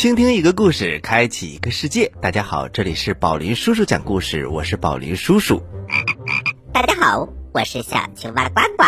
[0.00, 2.10] 倾听一个故事，开启一个世界。
[2.22, 5.62] 大家好，这里是宝林叔叔讲故事，我是宝林叔叔。
[6.72, 8.84] 大家好，我是小青蛙呱呱。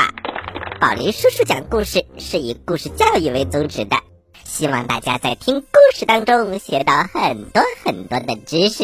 [0.80, 3.98] 宝林叔叔讲故事是以故事教育为宗旨的，
[4.42, 8.83] 希望大家在听故事当中学到很多很多的知识，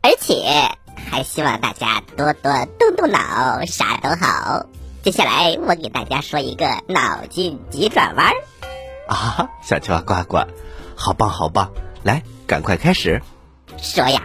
[0.00, 0.42] 而且
[1.08, 4.66] 还希望大家多多动动脑，啥都好。
[5.04, 8.34] 接下来我给大家说一个脑筋急转弯儿。
[9.06, 10.38] 啊，小青蛙呱呱，
[11.04, 11.72] 好棒好棒！
[12.04, 13.20] 来，赶快开始。
[13.76, 14.22] 说呀，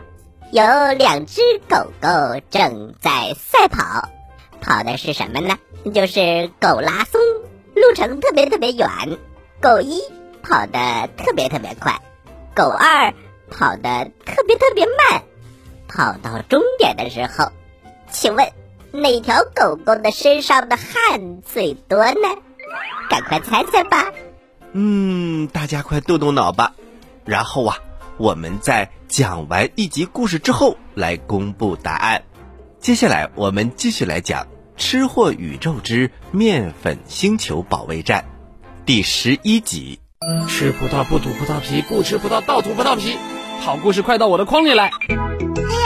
[0.52, 2.08] 有两只狗狗
[2.52, 4.10] 正在赛跑，
[4.62, 5.58] 跑的是什么呢？
[5.92, 7.20] 就是狗拉松，
[7.74, 8.88] 路程特别特别远。
[9.60, 10.04] 狗一
[10.44, 12.00] 跑得特别特别快，
[12.54, 13.12] 狗二
[13.50, 15.24] 跑得特别特别慢。
[15.88, 17.52] 跑到终点的时候，
[18.12, 18.48] 请问
[18.92, 22.38] 哪条狗狗的身上的汗最多呢？
[23.10, 24.12] 赶快猜猜吧。
[24.74, 26.74] 嗯，大家快动动脑吧。
[27.26, 27.78] 然后啊，
[28.18, 32.24] 我们在讲完一集故事之后来公布答案。
[32.80, 34.44] 接下来我们继续来讲
[34.78, 38.26] 《吃货宇宙之面粉星球保卫战》
[38.86, 40.00] 第十一集。
[40.48, 43.18] 吃葡萄不吐葡萄皮，不吃葡萄倒吐葡萄皮。
[43.60, 44.90] 好故事快到我的筐里来！
[44.90, 45.16] 哎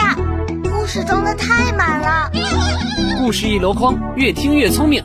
[0.02, 0.16] 呀，
[0.64, 2.30] 故事装的太满了。
[3.18, 5.04] 故事一箩筐，越听越聪明。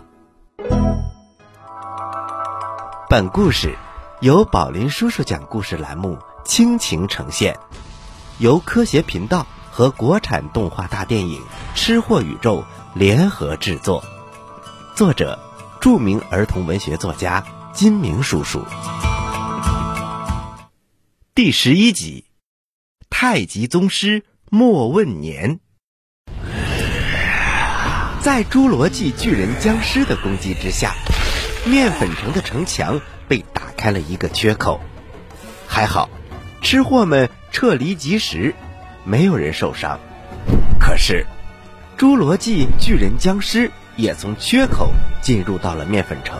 [3.10, 3.78] 本故事
[4.20, 7.58] 由宝林叔叔讲故事栏目倾情呈现，
[8.38, 11.40] 由科学频道和国产动画大电影
[11.74, 12.66] 《吃货宇宙》
[13.00, 14.04] 联合制作，
[14.94, 15.40] 作者
[15.80, 18.66] 著名儿童文学作家金明叔叔。
[21.34, 22.26] 第十一集，
[23.10, 25.62] 太极宗师莫问年，
[28.20, 30.94] 在侏罗纪巨人僵尸的攻击之下。
[31.68, 34.80] 面粉城的城墙被打开了一个缺口，
[35.68, 36.10] 还好，
[36.62, 38.56] 吃货们撤离及时，
[39.04, 40.00] 没有人受伤。
[40.80, 41.26] 可是，
[41.98, 44.92] 侏罗纪巨人僵尸也从缺口
[45.22, 46.38] 进入到了面粉城。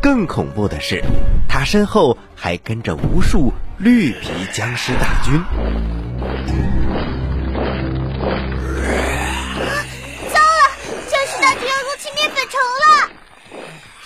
[0.00, 1.02] 更恐怖的是，
[1.48, 6.03] 他身后还跟着无数绿皮僵尸大军。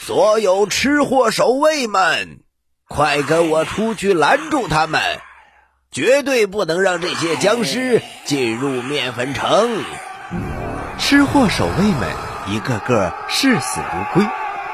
[0.09, 2.41] 所有吃货守卫们，
[2.89, 5.03] 快跟我出去拦住他们！
[5.93, 9.85] 绝对不能让这些僵尸进入面粉城。
[10.99, 12.09] 吃货守卫们
[12.47, 14.27] 一个个视死如归，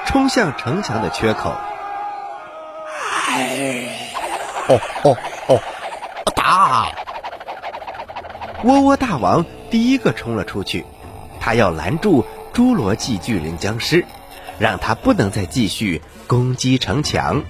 [0.06, 1.51] 冲向城墙的缺口。
[4.69, 5.16] 哦哦
[5.49, 5.61] 哦！
[6.37, 6.93] 打！
[8.62, 10.87] 窝窝大王第一个冲了出去，
[11.41, 12.25] 他要拦住
[12.55, 14.06] 侏罗纪巨人僵尸。
[14.59, 17.42] 让他不能再继续攻击城墙。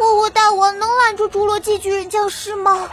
[0.00, 2.88] 窝窝大王能拦住侏罗纪巨人僵尸吗？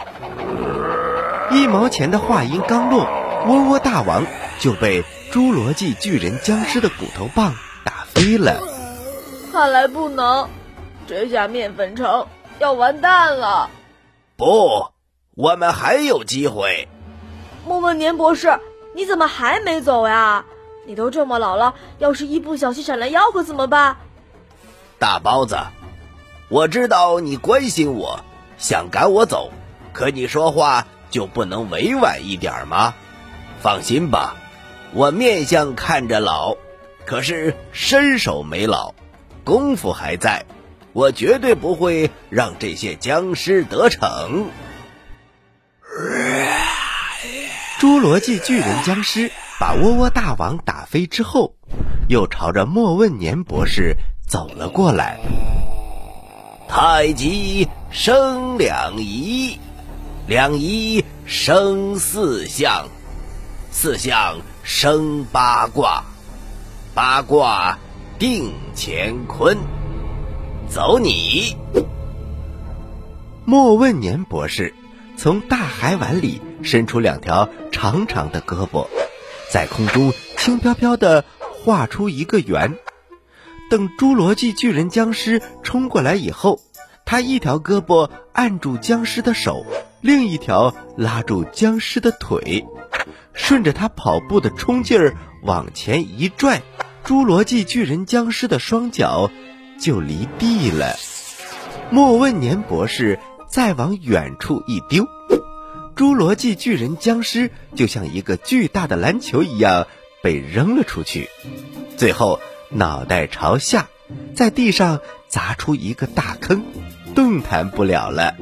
[1.50, 3.06] 一毛钱的话音刚落，
[3.46, 4.26] 窝窝大王
[4.58, 8.60] 就被侏罗纪巨人僵尸的骨头棒打飞了。
[9.52, 10.48] 看来不能，
[11.06, 12.26] 这下面粉城
[12.58, 13.70] 要完蛋了。
[14.36, 14.90] 不，
[15.34, 16.88] 我们还有机会。
[17.64, 18.58] 莫问年博士，
[18.94, 20.44] 你怎么还没走呀？
[20.86, 23.96] 你都这么老了，要是一不小心闪了腰，可怎么办？
[24.98, 25.58] 大包子，
[26.48, 28.20] 我知道你关心我，
[28.56, 29.50] 想赶我走，
[29.92, 32.94] 可你说话就不能委婉一点吗？
[33.60, 34.36] 放心吧，
[34.92, 36.56] 我面相看着老，
[37.04, 38.94] 可是身手没老，
[39.42, 40.46] 功夫还在，
[40.92, 44.50] 我绝对不会让这些僵尸得逞。
[47.80, 49.32] 侏罗纪巨人僵尸。
[49.58, 51.54] 把窝窝大王打飞之后，
[52.08, 55.18] 又朝着莫问年博士走了过来。
[56.68, 59.58] 太极生两仪，
[60.26, 62.88] 两仪生四象，
[63.70, 66.04] 四象生八卦，
[66.94, 67.78] 八卦
[68.18, 69.56] 定乾坤。
[70.68, 71.56] 走你！
[73.46, 74.74] 莫问年博士
[75.16, 78.86] 从大海碗里伸出两条长长的胳膊。
[79.50, 82.76] 在空中轻飘飘地画出一个圆，
[83.70, 86.60] 等侏罗纪巨人僵尸冲过来以后，
[87.04, 89.64] 他一条胳膊按住僵尸的手，
[90.00, 92.64] 另一条拉住僵尸的腿，
[93.32, 96.62] 顺着他跑步的冲劲儿往前一拽，
[97.04, 99.30] 侏罗纪巨人僵尸的双脚
[99.80, 100.96] 就离地了。
[101.90, 105.06] 莫问年博士再往远处一丢。
[105.96, 109.86] 侏罗纪巨人僵尸就像一个巨大的篮球一样
[110.22, 111.30] 被扔了出去，
[111.96, 112.38] 最后
[112.68, 113.88] 脑袋朝下，
[114.34, 116.62] 在地上砸出一个大坑。
[117.14, 118.34] 动弹不了了。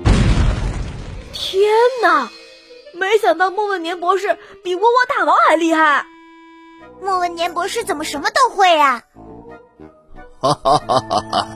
[1.33, 1.63] 天
[2.03, 2.29] 哪！
[2.93, 6.07] 没想到莫问年博士比窝窝大王还厉害。
[7.01, 9.05] 莫问年博士怎么什么都会呀、
[10.41, 11.49] 哈哈哈哈哈！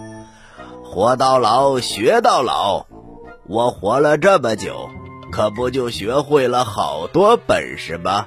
[0.85, 2.87] 活到老学到老，
[3.49, 4.91] 我活了这么久，
[5.31, 8.27] 可不就学会了好多本事吗？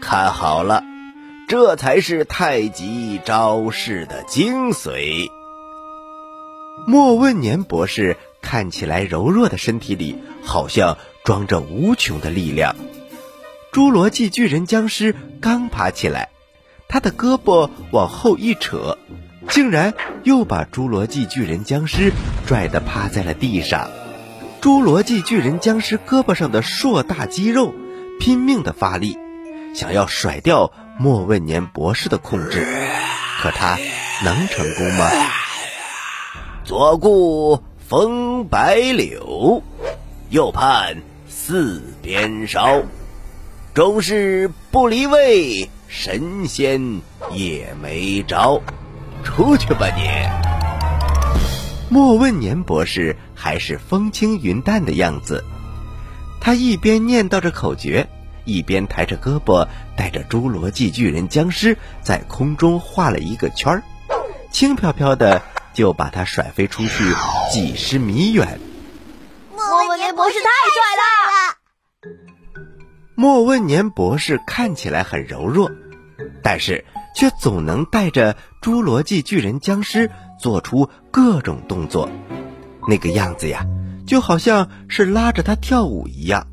[0.00, 0.82] 看好了，
[1.48, 5.28] 这才是太极招式的精髓。
[6.86, 12.74] 莫问年博士看起来柔弱的身体里，好像装着无穷的力量。
[13.72, 16.30] 侏罗纪巨人僵尸刚爬起来，
[16.88, 18.98] 他的胳膊往后一扯，
[19.48, 19.94] 竟然
[20.24, 22.12] 又把侏罗纪巨人僵尸
[22.46, 23.88] 拽得趴在了地上。
[24.62, 27.74] 侏罗纪巨人僵尸胳膊上的硕大肌肉
[28.20, 29.18] 拼命地发力，
[29.74, 32.64] 想要甩掉莫问年博士的控制，
[33.40, 33.76] 可他
[34.24, 35.10] 能成功吗？
[36.64, 39.64] 左顾风白柳，
[40.30, 42.82] 右盼四边烧。
[43.74, 47.00] 终是不离位，神仙
[47.32, 48.60] 也没招。
[49.24, 50.51] 出去吧你！
[51.92, 55.44] 莫问年博士还是风轻云淡的样子，
[56.40, 58.08] 他一边念叨着口诀，
[58.46, 63.82] 一边抬着胳膊，带着侏罗纪巨人僵尸在空中画了一个圈儿，
[64.50, 65.42] 轻飘飘的
[65.74, 67.04] 就把他甩飞出去
[67.52, 68.58] 几十米远。
[69.54, 71.56] 莫问年博士太帅了！
[73.14, 75.70] 莫问年博士看起来很柔弱，
[76.42, 82.08] 但是却总能带着侏罗纪巨人僵尸做出各种动作，
[82.88, 83.66] 那个样子呀，
[84.06, 86.46] 就好像是拉着他跳舞一样。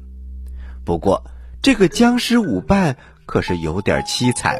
[0.86, 1.24] 不过，
[1.62, 4.60] 这个僵尸舞伴可是有点凄惨，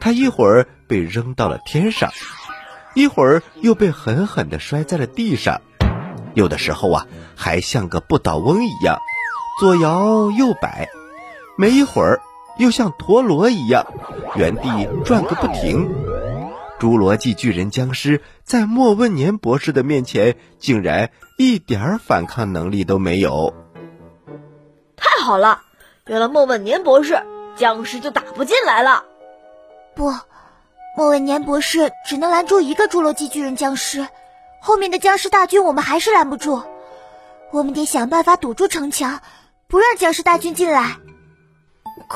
[0.00, 2.12] 他一会儿被扔到了天上，
[2.94, 5.60] 一会儿又被狠狠地摔在了地上，
[6.34, 8.98] 有的时候啊，还像个不倒翁一样，
[9.58, 10.88] 左摇右摆。
[11.58, 12.20] 没一会儿，
[12.58, 13.86] 又像陀螺一样，
[14.34, 15.94] 原地转个不停。
[16.78, 23.54] 侏罗纪巨人僵尸在莫问年博士的面前，竟然一点反抗能力都没有。
[24.94, 25.62] 太好了，
[26.06, 27.22] 有了莫问年博士，
[27.56, 29.04] 僵尸就打不进来了。
[29.94, 30.12] 不，
[30.98, 34.06] 莫问年博士只能拦住一个侏罗纪巨人僵尸，
[34.60, 36.62] 后面的僵尸大军我们还是拦不住。
[37.52, 39.20] 我们得想办法堵住城墙，
[39.66, 40.96] 不让僵尸大军进来。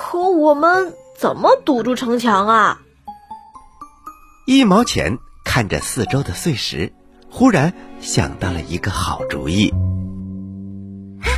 [0.03, 2.81] 可我们怎么堵住城墙啊？
[4.47, 6.95] 一毛钱看着四周的碎石，
[7.31, 9.69] 忽然想到了一个好主意。
[11.23, 11.29] 啊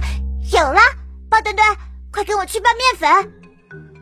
[0.53, 0.81] 有了，
[1.29, 1.67] 包墩墩，
[2.13, 3.33] 快跟我去搬面粉！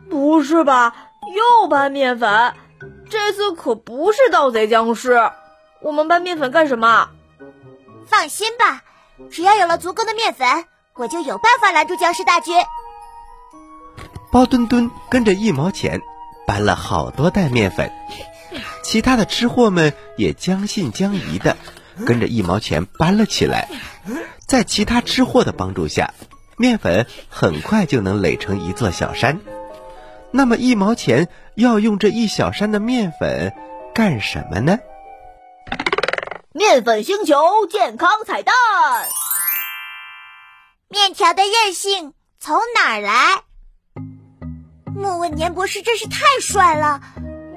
[0.09, 0.95] 不是吧，
[1.35, 2.53] 又搬面粉？
[3.09, 5.31] 这次可不是盗贼僵尸，
[5.81, 7.09] 我们搬面粉干什么？
[8.05, 8.83] 放心吧，
[9.31, 12.55] 只要有了足够的面粉，我就有办法拦住僵尸大军。
[14.31, 16.01] 包墩墩跟着一毛钱
[16.47, 17.91] 搬了好多袋面粉，
[18.81, 21.57] 其他的吃货们也将信将疑的
[22.05, 23.67] 跟着一毛钱搬了起来。
[24.47, 26.13] 在其他吃货的帮助下，
[26.57, 29.39] 面粉很快就能垒成一座小山。
[30.31, 33.53] 那么一毛钱要用这一小山的面粉
[33.93, 34.79] 干什么呢？
[36.53, 38.53] 面粉星球健康彩蛋。
[40.87, 43.43] 面条的韧性从哪儿来？
[45.01, 47.01] 莫问年博士真是太帅了！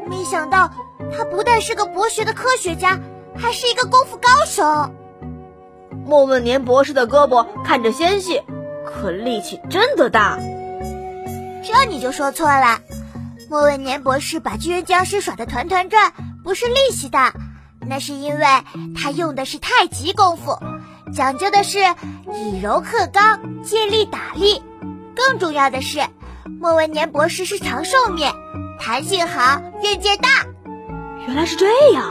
[0.09, 0.71] 没想到
[1.15, 2.99] 他不但是个博学的科学家，
[3.37, 4.91] 还是一个功夫高手。
[6.07, 8.41] 莫问年博士的胳膊看着纤细，
[8.87, 10.39] 可力气真的大。
[11.63, 12.79] 这你就说错了。
[13.51, 17.35] 莫问年博士把巨人僵尸耍得团团转，不是力气大，
[17.87, 18.47] 那是因为
[18.97, 20.59] 他用的是太极功夫，
[21.15, 21.79] 讲究的是
[22.33, 24.63] 以柔克刚，借力打力。
[25.15, 26.01] 更重要的是。
[26.61, 28.33] 莫文年博士是长寿面，
[28.79, 30.29] 弹性好，韧劲大。
[31.27, 32.05] 原来是这样，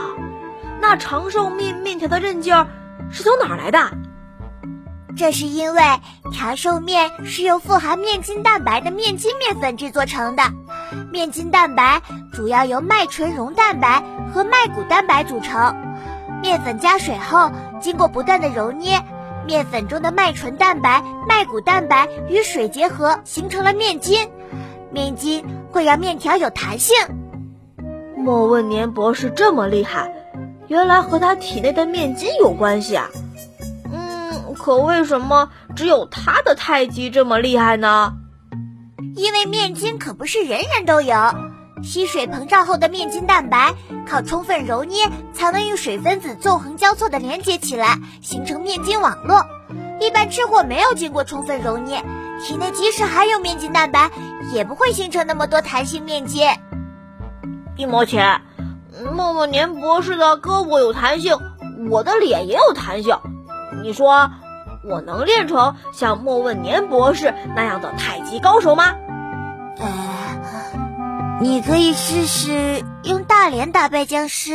[0.80, 2.66] 那长寿面面条的韧劲儿
[3.10, 3.78] 是从哪儿来的？
[5.16, 5.80] 这是因为
[6.32, 10.42] 长寿面是由富含面筋蛋白的面筋面粉制作成的。
[11.12, 15.76] 面筋蛋白主要由麦醇溶蛋白和麦谷蛋白组成。
[16.42, 17.50] 面粉加水后，
[17.80, 19.00] 经过不断的揉捏。
[19.46, 24.28] 面粉中的麦醇蛋白、麦谷蛋白与水结合，形成了面筋。
[24.90, 26.96] 面筋会让面条有弹性。
[28.16, 30.10] 莫问年博士这么厉害，
[30.68, 33.08] 原来和他体内的面筋有关系啊！
[33.92, 38.14] 嗯，可为什么只有他的太极这么厉害呢？
[39.14, 41.14] 因为面筋可不是人人都有，
[41.84, 43.74] 吸水膨胀后的面筋蛋白
[44.08, 49.44] 靠充分揉捏才能与水分子纵横交错的连接起来，形成面筋网络。
[50.00, 52.02] 一般吃货没有经过充分揉捏，
[52.42, 54.10] 体内即使含有面筋蛋白，
[54.52, 56.48] 也不会形成那么多弹性面筋。
[57.76, 58.40] 一毛钱，
[59.14, 61.38] 默默年博士的胳膊有弹性，
[61.90, 63.16] 我的脸也有弹性。
[63.82, 64.30] 你说
[64.88, 68.94] 我能练成像莫问年博士那样的太极高手吗？
[69.78, 69.88] 呃，
[71.44, 74.54] 你可以试试用大脸打败僵尸。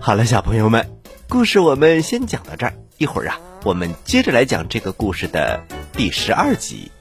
[0.00, 2.74] 好了，小朋友们，故事我们先讲到这儿。
[2.96, 6.92] 一会儿啊，我们接着来讲这个故事的第十二集。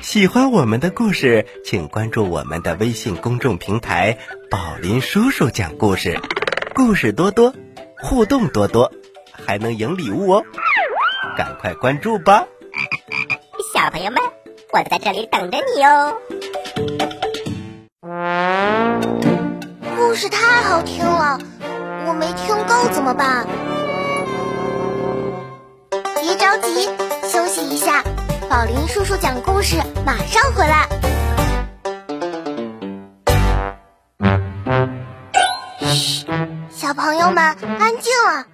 [0.00, 4.16] 喜欢我们的故事，请关注我们的微信公众平台
[4.50, 6.18] “宝林叔叔讲故事”，
[6.74, 7.54] 故事多多，
[8.00, 8.90] 互动多多，
[9.32, 10.44] 还能赢礼物哦！
[11.36, 12.46] 赶快关注吧！
[13.74, 14.18] 小朋友们，
[14.70, 16.14] 我在这里等着你哦。
[19.96, 21.38] 故事太好听了，
[22.06, 23.46] 我没听够怎么办？
[25.90, 26.86] 别着急，
[27.26, 28.04] 休息一下。
[28.50, 30.86] 宝林叔叔讲故事，马上回来。
[35.80, 36.26] 嘘，
[36.70, 37.42] 小朋友们
[37.78, 38.44] 安静了，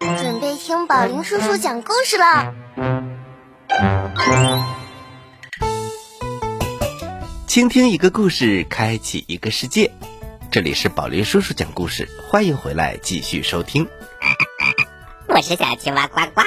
[0.00, 2.54] 准备听宝林叔叔讲故事了。
[7.48, 9.90] 倾听一个故事，开启一个世界。
[10.50, 13.88] 这里是宝林叔叔讲故事，欢迎回来继续收听。
[15.28, 16.42] 我是小青蛙呱呱，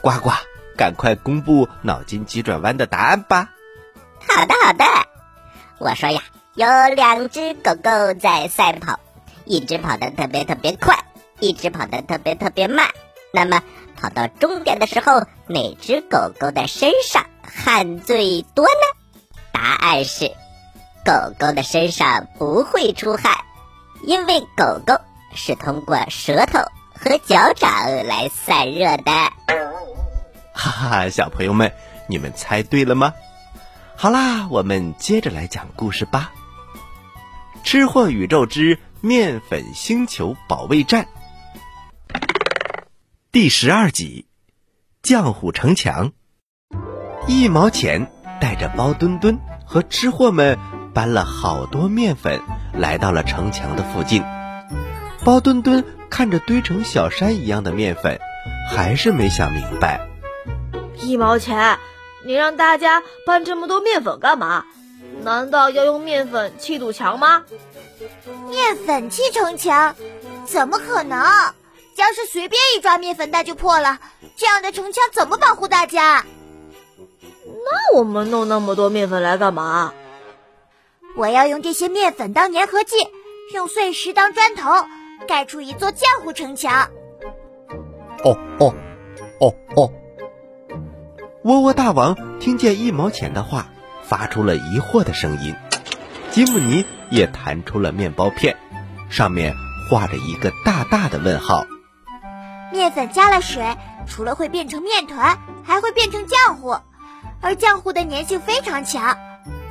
[0.00, 0.30] 呱呱。
[0.76, 3.50] 赶快公布脑筋急转弯的答案吧！
[4.28, 4.84] 好的，好的。
[5.78, 6.22] 我说呀，
[6.54, 9.00] 有两只狗狗在赛跑，
[9.44, 11.04] 一只跑得特别特别快，
[11.40, 12.90] 一只跑得特别特别慢。
[13.32, 13.60] 那么
[14.00, 19.01] 跑到终点的时候，哪只狗狗的身上汗最多呢？
[19.62, 20.26] 答案是，
[21.04, 23.44] 狗狗的身上不会出汗，
[24.02, 25.00] 因为狗狗
[25.36, 26.58] 是通过舌头
[26.92, 27.70] 和脚掌
[28.04, 29.12] 来散热的。
[30.52, 31.72] 哈哈，小朋友们，
[32.08, 33.14] 你们猜对了吗？
[33.96, 36.32] 好啦，我们接着来讲故事吧。
[37.62, 41.06] 《吃货宇宙之面粉星球保卫战》
[43.30, 44.26] 第十二集：
[45.04, 46.10] 浆糊城墙。
[47.28, 48.10] 一毛钱
[48.42, 50.58] 带着包墩墩和吃货们
[50.92, 52.42] 搬了好多面粉，
[52.74, 54.24] 来到了城墙的附近。
[55.24, 58.18] 包墩墩看着堆成小山一样的面粉，
[58.68, 60.08] 还是没想明白。
[60.96, 61.78] 一毛钱，
[62.24, 64.64] 你让大家搬这么多面粉干嘛？
[65.22, 67.44] 难道要用面粉砌堵墙吗？
[68.50, 69.94] 面粉砌城墙，
[70.46, 71.16] 怎么可能？
[71.94, 74.00] 僵尸随便一抓面粉袋就破了，
[74.36, 76.24] 这样的城墙怎么保护大家？
[77.52, 79.92] 那我们弄那么多面粉来干嘛？
[81.16, 82.96] 我要用这些面粉当粘合剂，
[83.52, 84.70] 用碎石当砖头，
[85.28, 86.88] 盖出一座浆糊城墙。
[88.24, 88.74] 哦哦，
[89.40, 89.92] 哦哦。
[91.44, 93.66] 窝窝大王听见一毛钱的话，
[94.02, 95.54] 发出了疑惑的声音。
[96.30, 98.56] 吉姆尼也弹出了面包片，
[99.10, 99.54] 上面
[99.90, 101.66] 画着一个大大的问号。
[102.72, 103.76] 面粉加了水，
[104.08, 106.78] 除了会变成面团，还会变成浆糊，
[107.42, 109.18] 而浆糊的粘性非常强。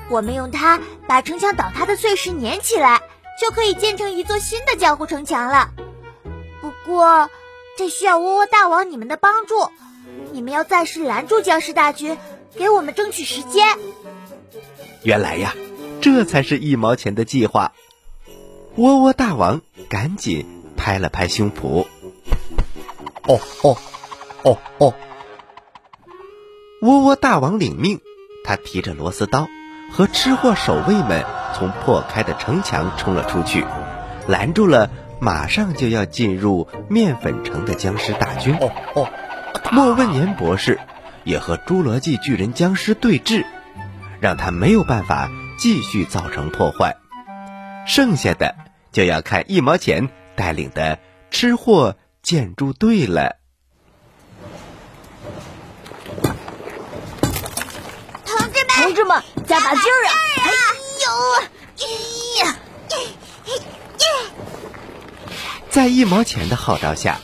[0.10, 3.02] 我们用它把城墙倒塌的碎石粘起来，
[3.40, 5.72] 就可以建成一座新的浆糊城墙了。
[6.60, 7.30] 不过，
[7.78, 9.56] 这需要窝窝大王你们的帮助。
[10.34, 12.18] 你们要暂时拦住僵尸大军，
[12.56, 13.78] 给我们争取时间。
[15.04, 15.56] 原来呀，
[16.02, 17.72] 这才是一毛钱的计划。
[18.76, 21.86] 窝窝大王赶紧拍了拍胸脯。
[23.28, 23.78] 哦哦
[24.44, 24.94] 哦哦！
[26.82, 28.02] 窝窝大王领命，
[28.44, 29.48] 他提着螺丝刀，
[29.92, 31.24] 和吃货守卫们
[31.56, 33.64] 从破开的城墙冲了出去，
[34.28, 38.56] 拦住了马上就要进入面粉城的僵尸大军。
[38.56, 39.08] 哦哦。
[39.72, 40.80] 莫问年博士
[41.24, 43.46] 也和侏罗纪巨人僵尸对峙，
[44.20, 46.98] 让他没有办法继续造成破坏。
[47.86, 48.56] 剩下的
[48.92, 50.98] 就要看一毛钱带领的
[51.30, 53.38] 吃货建筑队了。
[58.26, 60.12] 同志们，同志们，加把劲儿啊！
[60.36, 60.52] 哎
[61.06, 62.58] 呦，呀，
[65.70, 67.22] 在一毛钱的号召下。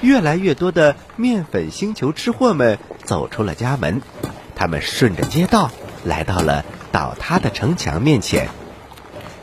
[0.00, 4.00] 越来越多的面粉星球吃货们走出了家门，
[4.56, 5.70] 他们顺着街道
[6.04, 8.48] 来到了倒塌的城墙面前。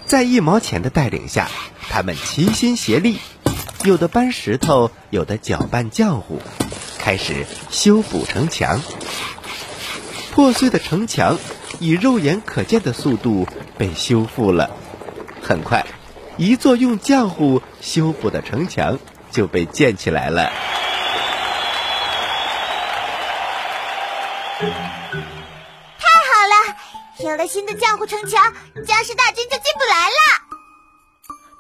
[0.08, 1.48] 在一毛钱的带领下，
[1.92, 3.20] 他们齐心协力，
[3.84, 6.42] 有的搬石头，有的搅拌浆糊，
[6.98, 8.82] 开始修补城墙。
[10.32, 11.38] 破碎的城墙
[11.80, 14.70] 以肉眼可见的速度被修复了。
[15.42, 15.86] 很快，
[16.38, 18.98] 一座用浆糊修补的城墙
[19.32, 20.52] 就被建起来了。
[24.60, 26.56] 太好了，
[27.24, 28.54] 有了新的浆糊城墙，
[28.86, 30.16] 僵尸大军就进不来了。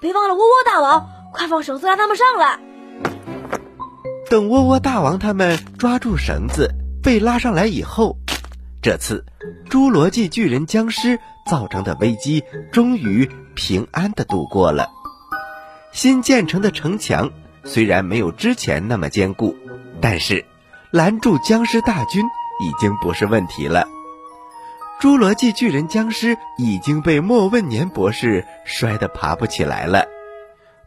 [0.01, 2.59] 别忘了窝窝大王，快放绳子让他们上来。
[4.29, 6.69] 等窝窝大王他们抓住绳子
[7.01, 8.17] 被拉上来以后，
[8.81, 9.25] 这次
[9.69, 14.89] 侏罗纪巨人僵尸造成的危机终于平安的度过了。
[15.91, 17.31] 新建成的城墙
[17.63, 19.55] 虽然没有之前那么坚固，
[19.99, 20.45] 但是
[20.91, 22.23] 拦住僵尸大军
[22.61, 23.87] 已经不是问题了。
[25.01, 30.05] 侏罗纪巨人僵尸已经被莫问年博士摔得爬不起来了，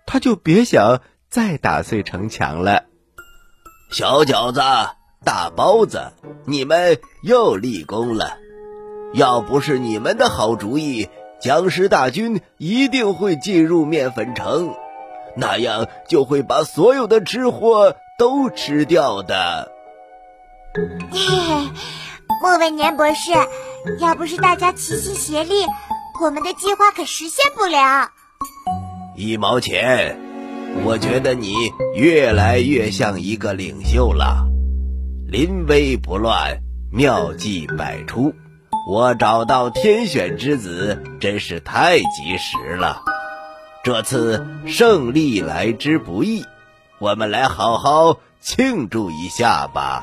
[0.07, 2.85] 他就别想再打碎城墙了。
[3.93, 4.61] 小饺子、
[5.25, 6.13] 大包子，
[6.47, 8.39] 你们又立功了。
[9.13, 11.09] 要不是你们的好主意，
[11.41, 14.75] 僵尸大军一定会进入面粉城，
[15.37, 19.71] 那样就会把所有的吃货都吃掉的。
[21.11, 21.71] 嘿嘿，
[22.43, 23.33] 莫问年博士，
[24.01, 25.67] 要不是大家齐心协力，
[26.23, 28.11] 我们的计划可实现不了。
[29.17, 30.19] 一毛钱。
[30.85, 31.53] 我觉得你
[31.97, 34.47] 越来越像一个领袖了，
[35.31, 36.59] 临危不乱，
[36.91, 38.35] 妙计百出。
[38.89, 43.01] 我找到天选之子真是太及时了。
[43.85, 46.45] 这次胜利来之不易，
[46.99, 50.03] 我们来好好庆祝一下吧。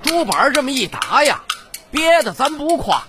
[0.00, 1.42] 竹板这么一打呀，
[1.90, 3.02] 别的咱不夸，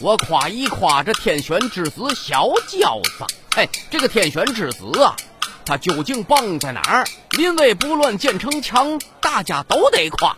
[0.00, 3.26] 我夸一夸这天选之子小饺子。
[3.56, 5.16] 哎，这个天选之子啊，
[5.70, 7.04] 他究竟棒在哪儿？
[7.30, 10.36] 临危不乱建城墙，大家都得夸。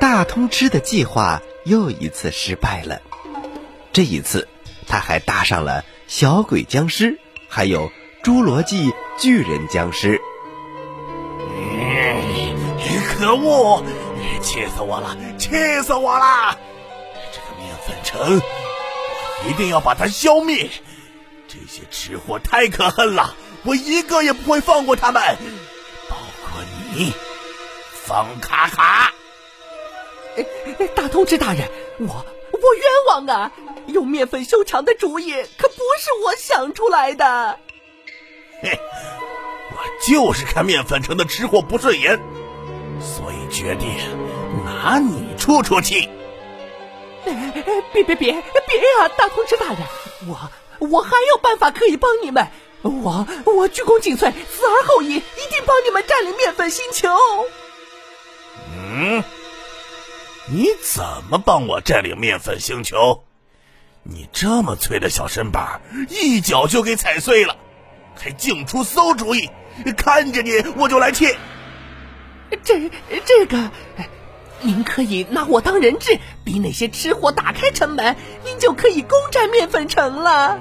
[0.00, 3.02] 大通吃的计划又一次失败了，
[3.92, 4.48] 这一次
[4.88, 7.92] 他还搭上了小鬼僵尸，还有
[8.24, 10.18] 侏罗纪巨人僵尸。
[13.18, 13.84] 可恶！
[14.40, 15.14] 气死我了！
[15.38, 15.50] 气
[15.82, 16.58] 死我了！
[18.12, 18.40] 这个面粉城，
[19.44, 20.70] 我一定要把他消灭！
[21.48, 25.22] 这些吃货太可恨了，我一个也不会放过他们，
[26.08, 26.62] 包括
[26.94, 27.12] 你，
[28.06, 29.12] 方卡卡。
[30.94, 33.52] 大通知大人，我我冤枉啊！
[33.86, 37.58] 用面粉修长的主意可不是我想出来的。
[38.62, 38.78] 嘿，
[39.72, 42.18] 我就是看面粉城的吃货不顺眼，
[43.00, 43.88] 所以决定。
[44.64, 46.08] 拿你出出气！
[47.92, 49.78] 别别别别呀，大通知大人，
[50.26, 52.46] 我我还有办法可以帮你们，
[52.82, 57.08] 我我鞠躬尽瘁，死而后已，一定帮你们占领面粉星球。
[58.74, 59.22] 嗯，
[60.50, 63.24] 你怎么帮我占领面粉星球？
[64.02, 67.56] 你这么脆的小身板，一脚就给踩碎了，
[68.20, 69.48] 还净出馊主意！
[69.96, 71.36] 看着你我就来气。
[72.64, 72.90] 这
[73.24, 73.70] 这个。
[74.62, 80.60] 您可以拿我当人质，逼那些吃货打开城门，您就可以攻占面粉城了。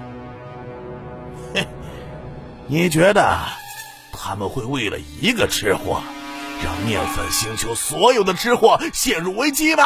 [1.54, 1.66] 哼，
[2.68, 3.38] 你觉得
[4.12, 6.02] 他们会为了一个吃货，
[6.64, 9.84] 让面粉星球所有的吃货陷入危机吗？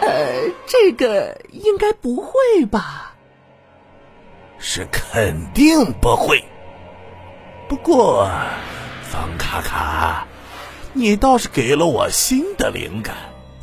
[0.00, 3.14] 呃，这个应该不会吧？
[4.58, 6.44] 是肯定不会。
[7.68, 8.30] 不过，
[9.02, 10.26] 方卡卡。
[10.94, 13.16] 你倒是给了我新的灵感，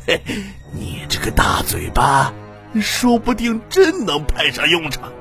[0.06, 0.20] 嘿，
[0.74, 2.32] 你这个大嘴巴，
[2.82, 5.12] 说不定真能派上用场。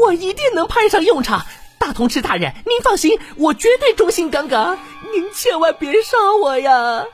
[0.00, 1.44] 我一定能派上用场，
[1.78, 4.78] 大同志大人，您放心，我绝对忠心耿耿，
[5.12, 7.04] 您千万别杀我呀！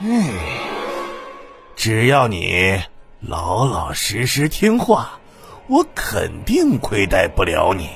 [0.00, 0.30] 哎，
[1.74, 2.82] 只要你
[3.20, 5.18] 老老实实听话，
[5.66, 7.88] 我肯定亏待不了你，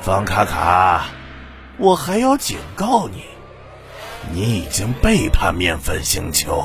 [0.00, 1.06] 方卡卡。
[1.82, 3.24] 我还要警告你，
[4.32, 6.62] 你已经背叛面粉星球，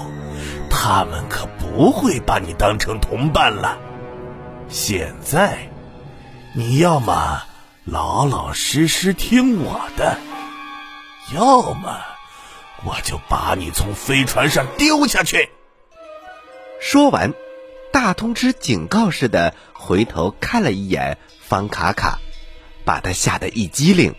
[0.70, 3.80] 他们可不会把你当成同伴了。
[4.70, 5.70] 现在，
[6.54, 7.42] 你要么
[7.84, 10.20] 老老实实听我的，
[11.34, 11.98] 要么
[12.86, 15.50] 我就把你从飞船上丢下去。
[16.80, 17.34] 说完，
[17.92, 22.20] 大通吃警告似的回头看了一眼方卡卡，
[22.86, 24.14] 把他吓得一激灵。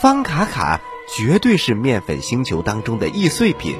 [0.00, 0.80] 方卡卡
[1.16, 3.78] 绝对是面粉星球当中的易碎品，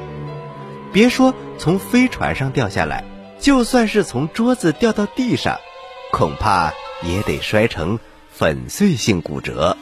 [0.93, 3.05] 别说从飞船上掉下来，
[3.39, 5.59] 就算是从桌子掉到地上，
[6.13, 6.73] 恐怕
[7.03, 7.99] 也得摔成
[8.31, 9.77] 粉碎性骨折。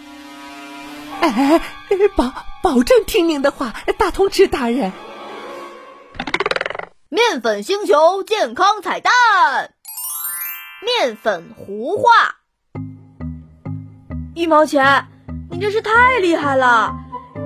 [1.21, 1.61] 哎，
[2.16, 4.92] 保保证听您的话，大同志大人。
[7.09, 9.12] 面粉星球健康彩蛋：
[10.81, 12.09] 面粉糊化。
[14.35, 15.09] 一毛钱，
[15.53, 16.97] 你真是太厉害了，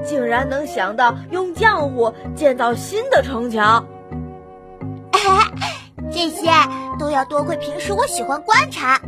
[0.06, 3.84] 竟然能想到用浆糊建造新的城墙。
[6.10, 6.50] 这些
[6.98, 9.00] 都要多亏平时我喜欢观察。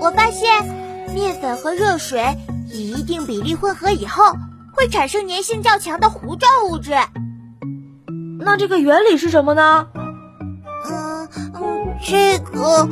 [0.00, 0.66] 我发现，
[1.14, 2.36] 面粉和热水
[2.66, 4.34] 以一定比例混合以后，
[4.74, 6.92] 会产生粘性较强的糊状物质。
[8.40, 9.86] 那这个原理是什么呢？
[10.88, 12.88] 嗯嗯，这个，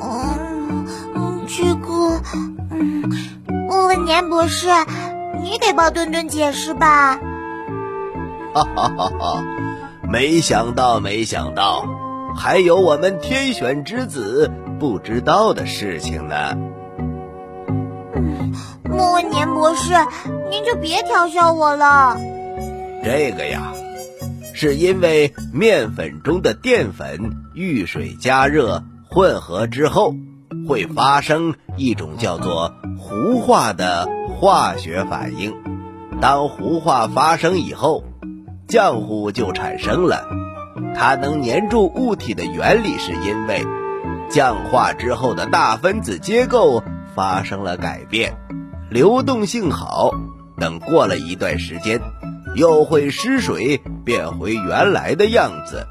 [0.00, 2.20] 嗯嗯，这个，
[2.70, 3.10] 嗯，
[3.74, 4.68] 问问年博士，
[5.42, 7.18] 你给包墩墩解释吧。
[8.54, 9.44] 哈哈哈哈！
[10.08, 11.84] 没想到，没想到。
[12.36, 16.56] 还有我们天选之子不知道的事情呢。
[18.84, 19.92] 莫问年博士，
[20.50, 22.16] 您就别调笑我了。
[23.02, 23.72] 这个呀，
[24.54, 27.18] 是因为面粉中的淀粉
[27.54, 30.14] 遇水加热混合之后，
[30.66, 35.54] 会发生一种叫做糊化的化学反应。
[36.20, 38.04] 当糊化发生以后，
[38.68, 40.26] 浆糊就产生了。
[40.94, 43.64] 它能粘住物体的原理，是因为
[44.30, 46.82] 降化之后的大分子结构
[47.14, 48.36] 发生了改变，
[48.90, 50.12] 流动性好。
[50.56, 52.00] 等过了一段时间，
[52.54, 55.86] 又会失水变回原来的样子。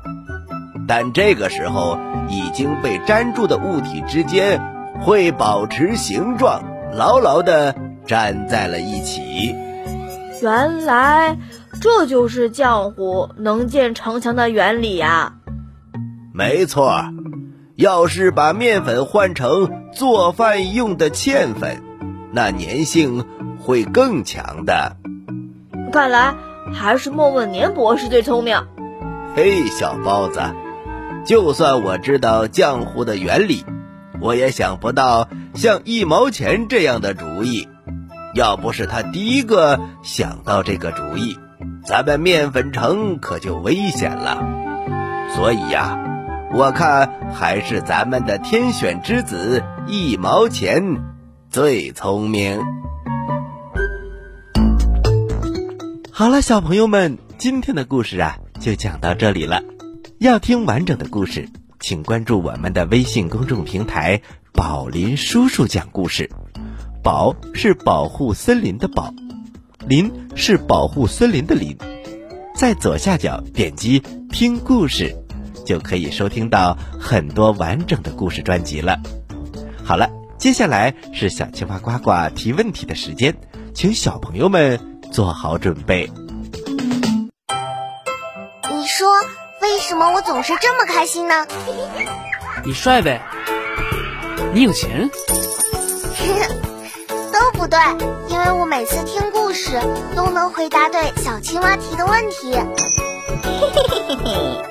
[0.87, 1.97] 但这个时候
[2.29, 4.61] 已经被粘住的物体之间
[5.01, 7.75] 会保持形状，牢牢地
[8.07, 9.55] 粘在了一起。
[10.41, 11.37] 原来。
[11.81, 15.33] 这就是浆糊能建城墙的原理呀！
[16.31, 17.03] 没错，
[17.75, 21.81] 要是把面粉换成做饭用的芡粉，
[22.31, 23.25] 那粘性
[23.59, 24.95] 会更强的。
[25.91, 26.35] 看来
[26.71, 28.65] 还是莫问年博士最聪明。
[29.35, 30.39] 嘿，小包子，
[31.25, 33.65] 就算我知道浆糊的原理，
[34.19, 37.67] 我也想不到像一毛钱这样的主意。
[38.35, 41.37] 要不是他第一个想到这个主意。
[41.85, 44.41] 咱们面粉城可就危险了，
[45.35, 45.97] 所以呀，
[46.53, 50.81] 我看还是咱们的天选之子一毛钱
[51.49, 52.61] 最聪明。
[56.11, 59.61] 好了，小朋友们，今天的故事啊就讲到这里了。
[60.23, 61.49] 要听完整的故事，
[61.81, 64.21] 请关注我们的微信公众平台
[64.55, 66.29] “宝林叔叔讲故事”。
[67.03, 69.13] 宝是保护森林的宝。
[69.85, 71.77] 林是保护森林的林，
[72.55, 75.13] 在左下角点击听故事，
[75.65, 78.97] 就可以收听到很多完整的故事专辑了。
[79.83, 83.35] 好了，接下来是小青蛙呱呱提问题的时间，
[83.73, 84.79] 请小朋友们
[85.11, 86.09] 做好准备。
[89.63, 91.47] 为什么我总是这么开心呢？
[92.65, 93.21] 你帅呗，
[94.53, 95.09] 你有钱。
[97.31, 97.79] 都不对，
[98.27, 99.79] 因为我每次听故事
[100.17, 102.51] 都能回答对小青蛙提的问题。
[102.51, 102.59] 嘿
[103.41, 104.61] 嘿嘿嘿嘿，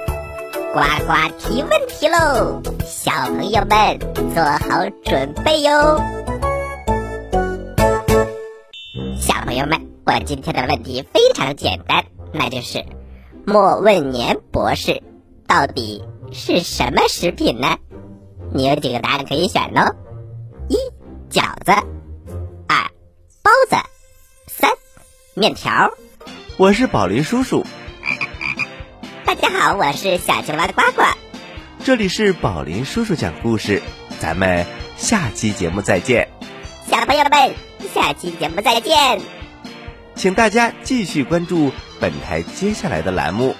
[0.74, 3.98] 呱呱提问题喽，小朋友们
[4.34, 6.02] 做好准备哟。
[9.18, 12.84] 小朋友们，我今天的问题非常简单，那就是
[13.44, 15.02] 莫问年博士
[15.48, 17.76] 到底是什么食品呢？
[18.54, 19.96] 你有几个答案可以选哦？
[20.68, 20.76] 一
[21.28, 21.72] 饺子。
[22.68, 22.90] 二
[23.42, 23.76] 包子，
[24.46, 24.70] 三
[25.34, 25.90] 面条。
[26.56, 27.66] 我是宝林叔叔。
[29.26, 31.02] 大家好，我是小青蛙的呱呱。
[31.84, 33.82] 这里是宝林叔叔讲故事，
[34.20, 34.64] 咱们
[34.96, 36.28] 下期节目再见。
[36.86, 37.54] 小朋友们，
[37.92, 39.20] 下期节目再见。
[40.22, 43.56] 请大家继续关注本台接下来的栏目。